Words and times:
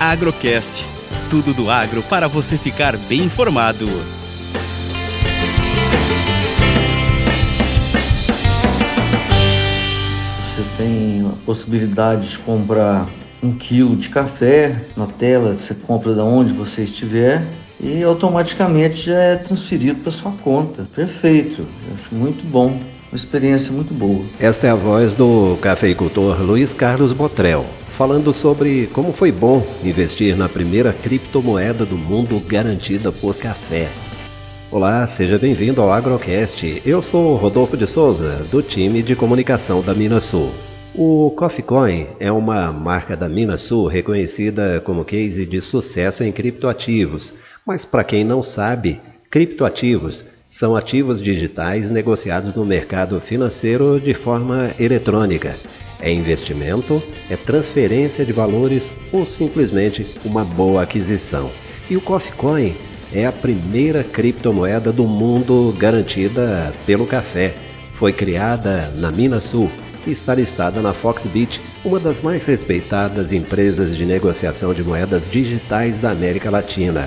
Agrocast. 0.00 0.84
Tudo 1.28 1.52
do 1.52 1.68
agro 1.68 2.04
para 2.04 2.28
você 2.28 2.56
ficar 2.56 2.96
bem 2.96 3.22
informado. 3.22 3.86
Você 10.46 10.64
tem 10.76 11.26
a 11.26 11.44
possibilidade 11.44 12.28
de 12.28 12.38
comprar 12.38 13.08
um 13.42 13.52
quilo 13.52 13.96
de 13.96 14.08
café 14.08 14.80
na 14.96 15.06
tela, 15.06 15.56
você 15.56 15.74
compra 15.74 16.14
da 16.14 16.22
onde 16.22 16.52
você 16.52 16.84
estiver 16.84 17.42
e 17.80 18.02
automaticamente 18.02 19.06
já 19.06 19.18
é 19.18 19.36
transferido 19.36 20.00
para 20.00 20.12
sua 20.12 20.30
conta. 20.30 20.86
Perfeito, 20.94 21.66
acho 21.98 22.14
muito 22.14 22.44
bom, 22.48 22.78
uma 23.10 23.16
experiência 23.16 23.72
muito 23.72 23.92
boa. 23.94 24.24
Esta 24.38 24.66
é 24.66 24.70
a 24.70 24.74
voz 24.74 25.14
do 25.14 25.56
cafeicultor 25.60 26.40
Luiz 26.42 26.72
Carlos 26.72 27.12
Botrel, 27.12 27.64
falando 27.90 28.32
sobre 28.32 28.88
como 28.92 29.12
foi 29.12 29.32
bom 29.32 29.66
investir 29.82 30.36
na 30.36 30.48
primeira 30.48 30.92
criptomoeda 30.92 31.84
do 31.84 31.96
mundo 31.96 32.38
garantida 32.40 33.10
por 33.10 33.34
café. 33.34 33.88
Olá, 34.70 35.06
seja 35.06 35.38
bem-vindo 35.38 35.80
ao 35.80 35.90
Agrocast. 35.90 36.82
Eu 36.84 37.00
sou 37.00 37.36
Rodolfo 37.36 37.76
de 37.76 37.86
Souza, 37.86 38.44
do 38.50 38.62
time 38.62 39.02
de 39.02 39.16
comunicação 39.16 39.80
da 39.80 39.94
Minas 39.94 40.24
Sul. 40.24 40.52
O 40.94 41.30
Coffeecoin 41.30 42.08
é 42.20 42.30
uma 42.30 42.70
marca 42.70 43.16
da 43.16 43.28
Minas 43.28 43.62
Sul 43.62 43.86
reconhecida 43.86 44.82
como 44.84 45.04
case 45.04 45.46
de 45.46 45.62
sucesso 45.62 46.22
em 46.22 46.32
criptoativos. 46.32 47.32
Mas 47.64 47.86
para 47.86 48.04
quem 48.04 48.24
não 48.24 48.42
sabe, 48.42 49.00
criptoativos 49.30 50.24
são 50.48 50.74
ativos 50.74 51.20
digitais 51.20 51.90
negociados 51.90 52.54
no 52.54 52.64
mercado 52.64 53.20
financeiro 53.20 54.00
de 54.00 54.14
forma 54.14 54.70
eletrônica. 54.80 55.54
É 56.00 56.10
investimento, 56.10 57.02
é 57.28 57.36
transferência 57.36 58.24
de 58.24 58.32
valores 58.32 58.94
ou 59.12 59.26
simplesmente 59.26 60.06
uma 60.24 60.46
boa 60.46 60.82
aquisição. 60.82 61.50
E 61.90 61.98
o 61.98 62.00
Coffeecoin 62.00 62.74
é 63.12 63.26
a 63.26 63.32
primeira 63.32 64.02
criptomoeda 64.02 64.90
do 64.90 65.04
mundo 65.04 65.74
garantida 65.78 66.72
pelo 66.86 67.06
café. 67.06 67.54
Foi 67.92 68.10
criada 68.10 68.90
na 68.96 69.12
Minas 69.12 69.44
Sul 69.44 69.70
e 70.06 70.12
está 70.12 70.34
listada 70.34 70.80
na 70.80 70.94
Foxbit, 70.94 71.60
uma 71.84 72.00
das 72.00 72.22
mais 72.22 72.46
respeitadas 72.46 73.34
empresas 73.34 73.94
de 73.94 74.06
negociação 74.06 74.72
de 74.72 74.82
moedas 74.82 75.30
digitais 75.30 76.00
da 76.00 76.10
América 76.10 76.50
Latina. 76.50 77.06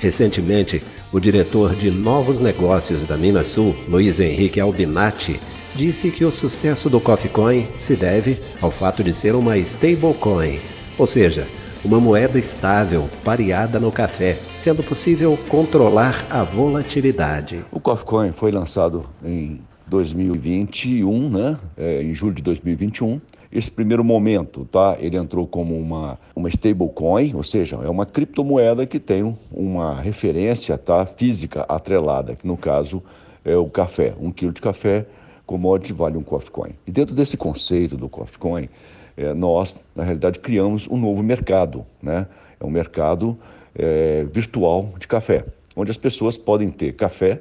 Recentemente, 0.00 0.82
o 1.14 1.20
diretor 1.20 1.76
de 1.76 1.92
novos 1.92 2.40
negócios 2.40 3.06
da 3.06 3.16
Minas 3.16 3.46
Sul, 3.46 3.72
Luiz 3.88 4.18
Henrique 4.18 4.58
Albinati, 4.58 5.40
disse 5.72 6.10
que 6.10 6.24
o 6.24 6.32
sucesso 6.32 6.90
do 6.90 7.00
Coffeecoin 7.00 7.68
se 7.78 7.94
deve 7.94 8.36
ao 8.60 8.68
fato 8.68 9.04
de 9.04 9.14
ser 9.14 9.36
uma 9.36 9.56
stablecoin, 9.56 10.58
ou 10.98 11.06
seja, 11.06 11.46
uma 11.84 12.00
moeda 12.00 12.36
estável, 12.36 13.08
pareada 13.22 13.78
no 13.78 13.92
café, 13.92 14.36
sendo 14.56 14.82
possível 14.82 15.38
controlar 15.48 16.26
a 16.28 16.42
volatilidade. 16.42 17.64
O 17.70 17.78
Coffeecoin 17.78 18.32
foi 18.32 18.50
lançado 18.50 19.06
em 19.24 19.60
2021, 19.86 21.28
né? 21.28 21.58
É, 21.76 22.02
em 22.02 22.14
julho 22.14 22.34
de 22.34 22.42
2021. 22.42 23.20
Esse 23.52 23.70
primeiro 23.70 24.02
momento, 24.02 24.64
tá? 24.70 24.96
Ele 24.98 25.16
entrou 25.16 25.46
como 25.46 25.78
uma, 25.78 26.18
uma 26.34 26.48
stablecoin, 26.48 27.34
ou 27.34 27.44
seja, 27.44 27.76
é 27.76 27.88
uma 27.88 28.04
criptomoeda 28.04 28.84
que 28.84 28.98
tem 28.98 29.36
uma 29.52 30.00
referência 30.00 30.76
tá? 30.76 31.06
física 31.06 31.62
atrelada, 31.68 32.34
que 32.34 32.46
no 32.46 32.56
caso 32.56 33.02
é 33.44 33.56
o 33.56 33.66
café. 33.66 34.14
Um 34.20 34.32
quilo 34.32 34.52
de 34.52 34.60
café, 34.60 35.06
commodity, 35.46 35.92
vale 35.92 36.16
um 36.16 36.22
coffee 36.22 36.50
coin. 36.50 36.70
E 36.84 36.90
dentro 36.90 37.14
desse 37.14 37.36
conceito 37.36 37.96
do 37.96 38.08
coffee 38.08 38.38
coin, 38.38 38.68
é, 39.16 39.32
nós, 39.32 39.76
na 39.94 40.02
realidade, 40.02 40.40
criamos 40.40 40.88
um 40.88 40.96
novo 40.96 41.22
mercado, 41.22 41.86
né? 42.02 42.26
É 42.58 42.64
um 42.64 42.70
mercado 42.70 43.38
é, 43.74 44.24
virtual 44.32 44.92
de 44.98 45.06
café, 45.06 45.44
onde 45.76 45.90
as 45.90 45.96
pessoas 45.96 46.36
podem 46.36 46.70
ter 46.70 46.92
café 46.94 47.40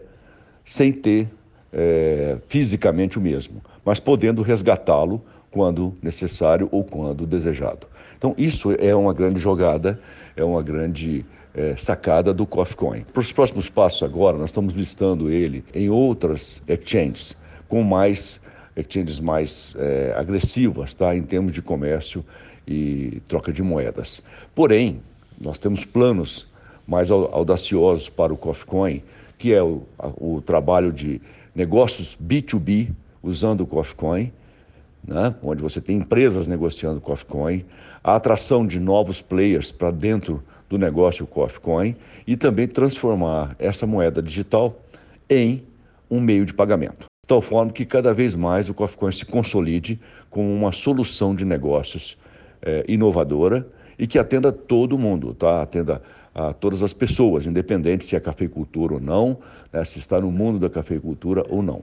sem 0.66 0.92
ter 0.92 1.28
é, 1.74 2.38
fisicamente 2.48 3.18
o 3.18 3.22
mesmo, 3.22 3.62
mas 3.84 4.00
podendo 4.00 4.42
resgatá-lo 4.42 5.22
quando 5.50 5.96
necessário 6.02 6.68
ou 6.72 6.84
quando 6.84 7.26
desejado. 7.26 7.88
Então, 8.18 8.34
isso 8.38 8.72
é 8.72 8.96
uma 8.96 9.14
grande 9.14 9.40
jogada, 9.40 10.00
é 10.36 10.44
uma 10.44 10.64
grande 10.64 11.26
é, 11.54 11.76
sacada 11.78 12.34
do 12.34 12.46
Coffee 12.46 12.76
Coin. 12.76 13.02
Para 13.02 13.22
os 13.22 13.32
próximos 13.32 13.70
passos 13.70 14.04
agora, 14.04 14.38
nós 14.38 14.50
estamos 14.50 14.74
listando 14.74 15.30
ele 15.30 15.64
em 15.74 15.90
outras 15.90 16.62
exchanges, 16.68 17.36
com 17.68 17.84
mais 17.84 18.42
exchanges 18.76 19.20
mais 19.20 19.76
é, 19.78 20.14
agressivas 20.18 20.94
tá, 20.94 21.16
em 21.16 21.22
termos 21.22 21.54
de 21.54 21.62
comércio 21.62 22.26
e 22.68 23.22
troca 23.28 23.52
de 23.52 23.62
moedas. 23.62 24.24
Porém, 24.56 25.02
nós 25.40 25.60
temos 25.60 25.86
planos 25.86 26.48
mais 26.88 27.12
audaciosos 27.12 28.10
para 28.10 28.34
o 28.34 28.38
Coffee 28.38 28.66
Coin, 28.66 29.04
que 29.38 29.54
é 29.54 29.62
o, 29.62 29.84
o 30.18 30.42
trabalho 30.42 30.92
de 30.92 31.22
negócios 31.56 32.18
B2B 32.22 32.92
usando 33.22 33.62
o 33.62 33.68
Coffeecoin, 33.68 34.32
né? 35.06 35.36
onde 35.44 35.62
você 35.62 35.80
tem 35.82 35.98
empresas 35.98 36.48
negociando 36.48 37.02
Coffeecoin, 37.02 37.66
a 38.04 38.16
atração 38.16 38.66
de 38.66 38.80
novos 38.80 39.22
players 39.22 39.72
para 39.72 39.92
dentro 39.92 40.44
do 40.70 40.78
negócio 40.78 41.28
Coffeecoin 41.28 41.96
e 42.26 42.36
também 42.36 42.68
transformar 42.68 43.56
essa 43.60 43.86
moeda 43.86 44.22
digital 44.22 44.78
em 45.30 45.64
um 46.10 46.20
meio 46.20 46.46
de 46.46 46.54
pagamento. 46.54 47.06
De 47.24 47.28
tal 47.28 47.42
forma 47.42 47.72
que 47.72 47.86
cada 47.86 48.14
vez 48.14 48.36
mais 48.36 48.70
o 48.70 48.74
Coffeecoin 48.74 49.12
se 49.12 49.26
consolide 49.26 50.00
como 50.30 50.54
uma 50.54 50.72
solução 50.72 51.34
de 51.36 51.46
negócios 51.46 52.18
é, 52.62 52.84
inovadora 52.88 53.68
e 53.98 54.08
que 54.08 54.18
atenda 54.20 54.52
todo 54.52 54.98
mundo, 54.98 55.34
tá? 55.34 55.62
atenda 55.62 56.02
a 56.34 56.54
todas 56.54 56.82
as 56.82 56.94
pessoas, 56.94 57.46
independente 57.46 58.06
se 58.06 58.16
é 58.16 58.20
cafeicultura 58.20 58.96
ou 58.96 59.00
não, 59.00 59.38
né, 59.72 59.84
se 59.86 60.00
está 60.00 60.20
no 60.20 60.32
mundo 60.32 60.60
da 60.60 60.70
cafeicultura 60.70 61.46
ou 61.50 61.62
não. 61.62 61.82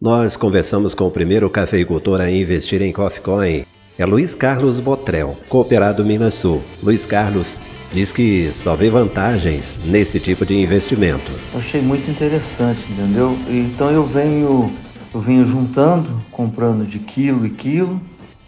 Nós 0.00 0.36
conversamos 0.36 0.94
com 0.94 1.06
o 1.06 1.10
primeiro 1.10 1.50
cafeicultor 1.50 2.20
a 2.20 2.30
investir 2.30 2.80
em 2.80 2.92
Coffeecoin. 2.92 3.66
É 3.98 4.06
Luiz 4.06 4.34
Carlos 4.34 4.80
Botrel, 4.80 5.36
cooperado 5.46 6.02
Minas 6.02 6.32
Sul. 6.32 6.62
Luiz 6.82 7.04
Carlos 7.04 7.54
diz 7.92 8.10
que 8.10 8.50
só 8.54 8.74
vê 8.74 8.88
vantagens 8.88 9.78
nesse 9.84 10.18
tipo 10.18 10.46
de 10.46 10.58
investimento. 10.58 11.30
achei 11.54 11.82
muito 11.82 12.10
interessante, 12.10 12.80
entendeu? 12.90 13.36
Então 13.46 13.90
eu 13.90 14.02
venho, 14.02 14.72
eu 15.12 15.20
venho 15.20 15.44
juntando, 15.44 16.08
comprando 16.30 16.86
de 16.86 16.98
quilo 16.98 17.44
e 17.44 17.50
quilo. 17.50 18.00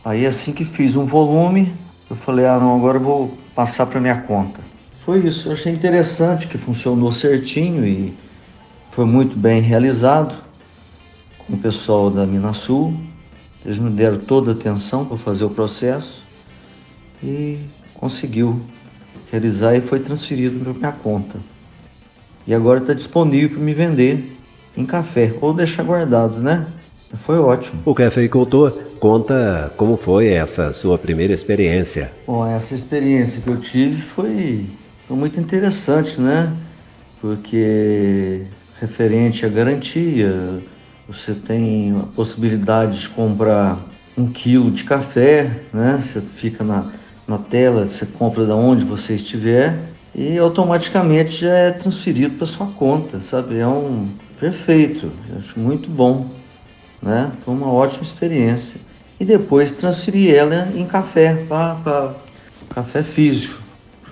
Aí 0.02 0.24
assim 0.24 0.52
que 0.52 0.64
fiz 0.64 0.96
um 0.96 1.04
volume, 1.04 1.70
eu 2.08 2.16
falei, 2.16 2.46
ah 2.46 2.58
não, 2.58 2.74
agora 2.74 2.96
eu 2.96 3.02
vou 3.02 3.38
passar 3.54 3.84
para 3.84 4.00
minha 4.00 4.22
conta. 4.22 4.58
Foi 5.04 5.18
isso, 5.18 5.48
eu 5.48 5.54
achei 5.54 5.72
interessante 5.72 6.46
que 6.46 6.56
funcionou 6.56 7.10
certinho 7.10 7.84
e 7.84 8.14
foi 8.92 9.04
muito 9.04 9.36
bem 9.36 9.60
realizado 9.60 10.38
com 11.38 11.54
o 11.54 11.58
pessoal 11.58 12.08
da 12.08 12.24
Minas 12.24 12.58
Sul. 12.58 12.94
Eles 13.64 13.78
me 13.78 13.90
deram 13.90 14.18
toda 14.18 14.52
a 14.52 14.54
atenção 14.54 15.04
para 15.04 15.16
fazer 15.16 15.42
o 15.42 15.50
processo 15.50 16.22
e 17.20 17.58
conseguiu 17.94 18.60
realizar 19.28 19.74
e 19.74 19.80
foi 19.80 19.98
transferido 19.98 20.60
para 20.60 20.72
minha 20.72 20.92
conta. 20.92 21.40
E 22.46 22.54
agora 22.54 22.78
está 22.78 22.94
disponível 22.94 23.50
para 23.56 23.58
me 23.58 23.74
vender 23.74 24.32
em 24.76 24.86
café 24.86 25.34
ou 25.40 25.52
deixar 25.52 25.82
guardado, 25.82 26.38
né? 26.38 26.64
Foi 27.24 27.38
ótimo. 27.40 27.82
O 27.84 27.92
cafeicultor 27.92 28.70
conta 29.00 29.72
como 29.76 29.96
foi 29.96 30.28
essa 30.28 30.72
sua 30.72 30.96
primeira 30.96 31.32
experiência. 31.32 32.12
Bom, 32.24 32.46
essa 32.46 32.72
experiência 32.72 33.40
que 33.40 33.48
eu 33.48 33.58
tive 33.58 34.00
foi 34.00 34.64
foi 35.12 35.18
muito 35.18 35.38
interessante, 35.38 36.18
né? 36.18 36.50
Porque 37.20 38.44
referente 38.80 39.44
à 39.44 39.48
garantia, 39.50 40.58
você 41.06 41.34
tem 41.34 41.94
a 42.00 42.04
possibilidade 42.16 42.98
de 42.98 43.08
comprar 43.10 43.78
um 44.16 44.26
quilo 44.26 44.70
de 44.70 44.84
café, 44.84 45.50
né? 45.70 46.00
Você 46.02 46.18
fica 46.22 46.64
na, 46.64 46.86
na 47.28 47.36
tela, 47.36 47.86
você 47.86 48.06
compra 48.06 48.46
da 48.46 48.56
onde 48.56 48.86
você 48.86 49.14
estiver 49.14 49.78
e 50.14 50.38
automaticamente 50.38 51.42
já 51.42 51.52
é 51.52 51.70
transferido 51.72 52.36
para 52.38 52.46
sua 52.46 52.68
conta, 52.68 53.20
sabe? 53.20 53.58
É 53.58 53.66
um 53.66 54.08
perfeito, 54.40 55.10
acho 55.36 55.60
muito 55.60 55.90
bom, 55.90 56.26
né? 57.02 57.30
Foi 57.44 57.52
uma 57.52 57.70
ótima 57.70 58.02
experiência. 58.02 58.80
E 59.20 59.26
depois 59.26 59.72
transferir 59.72 60.34
ela 60.34 60.72
em 60.74 60.86
café, 60.86 61.44
para 61.46 62.14
café 62.70 63.02
físico 63.02 63.61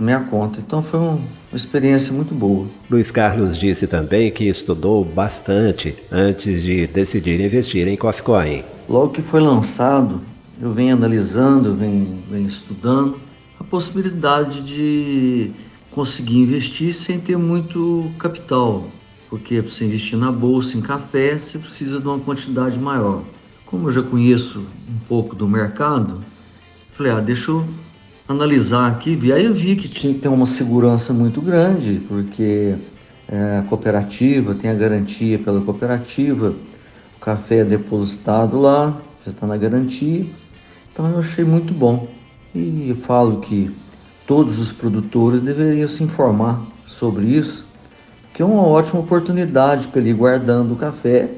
minha 0.01 0.21
conta. 0.21 0.61
Então 0.61 0.83
foi 0.83 1.01
uma 1.01 1.19
experiência 1.53 2.13
muito 2.13 2.35
boa. 2.35 2.67
Luiz 2.89 3.11
Carlos 3.11 3.59
disse 3.59 3.87
também 3.87 4.31
que 4.31 4.45
estudou 4.45 5.05
bastante 5.05 5.95
antes 6.11 6.63
de 6.63 6.87
decidir 6.87 7.41
investir 7.41 7.87
em 7.87 7.97
Coffeecoin. 7.97 8.65
Logo 8.89 9.13
que 9.13 9.23
foi 9.23 9.41
lançado, 9.41 10.21
eu 10.61 10.73
venho 10.73 10.95
analisando, 10.95 11.75
venho, 11.75 12.19
venho 12.31 12.49
estudando 12.49 13.19
a 13.59 13.65
possibilidade 13.65 14.63
de 14.63 15.53
conseguir 15.91 16.39
investir 16.39 16.93
sem 16.93 17.19
ter 17.19 17.37
muito 17.37 18.11
capital, 18.19 18.87
porque 19.29 19.61
para 19.61 19.71
você 19.71 19.85
investir 19.85 20.19
na 20.19 20.31
bolsa, 20.31 20.79
em 20.79 20.81
café, 20.81 21.39
você 21.39 21.59
precisa 21.59 22.01
de 22.01 22.07
uma 22.07 22.19
quantidade 22.19 22.79
maior. 22.79 23.23
Como 23.67 23.89
eu 23.89 23.93
já 23.93 24.03
conheço 24.03 24.61
um 24.89 24.99
pouco 25.09 25.35
do 25.37 25.47
mercado, 25.47 26.25
falei, 26.93 27.13
ah, 27.13 27.21
deixa 27.21 27.51
eu 27.51 27.65
analisar 28.31 28.87
aqui, 28.93 29.17
vi, 29.17 29.33
aí 29.33 29.45
eu 29.45 29.53
vi 29.53 29.75
que 29.75 29.89
tinha 29.89 30.15
que 30.15 30.21
ter 30.21 30.29
uma 30.29 30.47
segurança 30.47 31.13
muito 31.13 31.41
grande, 31.41 32.01
porque 32.07 32.77
é, 33.29 33.59
a 33.59 33.63
cooperativa 33.69 34.55
tem 34.55 34.71
a 34.71 34.75
garantia 34.75 35.37
pela 35.37 35.61
cooperativa, 35.61 36.55
o 37.17 37.21
café 37.21 37.59
é 37.59 37.65
depositado 37.65 38.61
lá, 38.61 38.97
já 39.27 39.33
está 39.33 39.49
na 39.49 39.57
garantia. 39.57 40.25
Então 40.93 41.11
eu 41.11 41.19
achei 41.19 41.45
muito 41.45 41.75
bom. 41.75 42.07
E 42.55 42.97
falo 43.05 43.41
que 43.41 43.69
todos 44.27 44.61
os 44.61 44.73
produtores 44.73 45.43
deveriam 45.43 45.89
se 45.89 46.03
informar 46.05 46.61
sobre 46.87 47.27
isso, 47.27 47.67
que 48.33 48.43
é 48.43 48.45
uma 48.45 48.63
ótima 48.63 49.01
oportunidade 49.01 49.89
para 49.89 50.01
ele 50.01 50.11
ir 50.11 50.15
guardando 50.15 50.75
o 50.75 50.77
café 50.77 51.31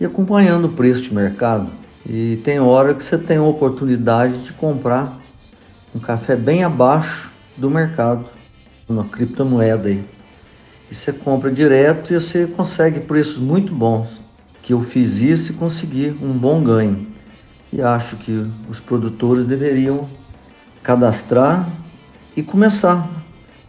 e 0.00 0.04
acompanhando 0.04 0.64
o 0.64 0.72
preço 0.72 1.02
de 1.02 1.14
mercado. 1.14 1.68
E 2.08 2.40
tem 2.42 2.58
hora 2.58 2.94
que 2.94 3.02
você 3.02 3.18
tem 3.18 3.36
a 3.36 3.42
oportunidade 3.42 4.38
de 4.44 4.52
comprar 4.54 5.25
um 5.96 5.98
café 5.98 6.36
bem 6.36 6.62
abaixo 6.62 7.32
do 7.56 7.70
mercado, 7.70 8.26
uma 8.86 9.04
criptomoeda 9.04 9.88
aí. 9.88 10.04
E 10.90 10.94
você 10.94 11.10
compra 11.10 11.50
direto 11.50 12.12
e 12.12 12.20
você 12.20 12.46
consegue 12.46 13.00
preços 13.00 13.38
muito 13.38 13.74
bons. 13.74 14.20
Que 14.62 14.74
eu 14.74 14.82
fiz 14.82 15.20
isso 15.20 15.52
e 15.52 15.54
consegui 15.54 16.14
um 16.22 16.32
bom 16.32 16.62
ganho. 16.62 17.06
E 17.72 17.80
acho 17.80 18.16
que 18.16 18.46
os 18.68 18.78
produtores 18.78 19.46
deveriam 19.46 20.06
cadastrar 20.82 21.68
e 22.36 22.42
começar 22.42 23.08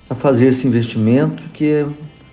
a 0.10 0.16
fazer 0.16 0.48
esse 0.48 0.68
investimento, 0.68 1.42
que 1.54 1.86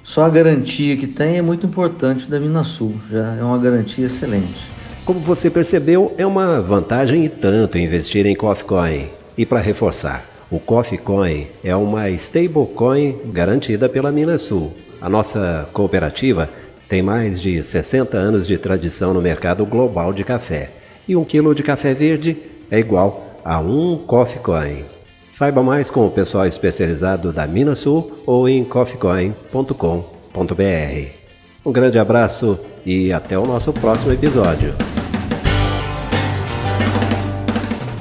só 0.03 0.25
a 0.25 0.29
garantia 0.29 0.97
que 0.97 1.07
tem 1.07 1.39
é 1.39 1.43
muito 1.43 1.67
importante 1.67 2.29
da 2.29 2.41
Minasul, 2.41 2.95
já 3.11 3.35
é 3.35 3.43
uma 3.43 3.59
garantia 3.59 4.07
excelente. 4.07 4.67
Como 5.05 5.21
você 5.21 5.51
percebeu, 5.51 6.15
é 6.19 6.27
uma 6.27 6.61
vantagem 6.61 7.25
e 7.25 7.29
tanto 7.29 7.79
investir 7.79 8.27
em 8.27 8.35
Coffee 8.35 8.65
Coin. 8.65 9.24
E 9.37 9.45
para 9.45 9.61
reforçar, 9.61 10.25
o 10.51 10.59
Coffee 10.59 10.99
Coin 10.99 11.47
é 11.63 11.75
uma 11.75 12.09
stablecoin 12.11 13.19
garantida 13.27 13.89
pela 13.89 14.13
Minasul. 14.13 14.73
A 15.01 15.09
nossa 15.09 15.69
cooperativa 15.73 16.49
tem 16.89 17.03
mais 17.03 17.41
de 17.41 17.63
60 17.63 18.17
anos 18.17 18.47
de 18.47 18.57
tradição 18.57 19.13
no 19.13 19.21
mercado 19.21 19.67
global 19.67 20.13
de 20.13 20.23
café. 20.23 20.71
E 21.09 21.17
um 21.17 21.25
quilo 21.25 21.55
de 21.55 21.63
café 21.63 21.93
verde 21.93 22.37
é 22.71 22.79
igual 22.79 23.41
a 23.45 23.59
um 23.59 23.99
Coffee 23.99 24.41
Coin. 24.41 24.85
Saiba 25.27 25.63
mais 25.63 25.91
com 25.91 26.07
o 26.07 26.11
pessoal 26.11 26.47
especializado 26.47 27.33
da 27.33 27.47
Minasul 27.47 28.13
ou 28.27 28.49
em 28.49 28.65
coffeecoin.com.br. 28.65 31.25
Um 31.65 31.73
grande 31.73 31.99
abraço 31.99 32.59
e 32.85 33.13
até 33.13 33.39
o 33.39 33.47
nosso 33.47 33.73
próximo 33.73 34.13
episódio. 34.13 34.75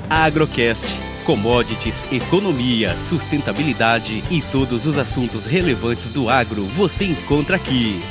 Agrocast. 0.09 1.02
Commodities, 1.23 2.03
economia, 2.11 2.99
sustentabilidade 2.99 4.21
e 4.29 4.41
todos 4.41 4.85
os 4.85 4.97
assuntos 4.97 5.45
relevantes 5.45 6.09
do 6.09 6.29
agro 6.29 6.65
você 6.65 7.05
encontra 7.05 7.55
aqui. 7.55 8.01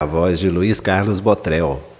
A 0.00 0.06
voz 0.06 0.40
de 0.40 0.48
Luiz 0.48 0.80
Carlos 0.80 1.20
Botrel. 1.20 1.97